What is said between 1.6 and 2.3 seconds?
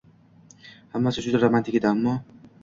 edi, ammo...